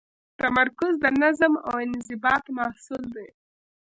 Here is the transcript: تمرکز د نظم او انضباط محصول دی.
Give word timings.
تمرکز 0.39 0.93
د 1.03 1.05
نظم 1.21 1.53
او 1.67 1.73
انضباط 1.85 2.45
محصول 2.57 3.03
دی. 3.15 3.29